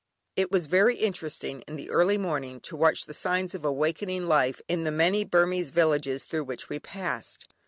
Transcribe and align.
It 0.35 0.51
was 0.51 0.65
very 0.65 0.95
interesting 0.95 1.61
in 1.67 1.75
the 1.75 1.91
early 1.91 2.17
morning 2.17 2.59
to 2.61 2.75
watch 2.75 3.05
the 3.05 3.13
signs 3.13 3.53
of 3.53 3.63
awakening 3.63 4.27
life 4.27 4.59
in 4.67 4.83
the 4.83 4.89
many 4.89 5.23
Burmese 5.23 5.69
villages 5.69 6.25
through 6.25 6.45
which 6.45 6.69
we 6.69 6.79
passed. 6.79 7.45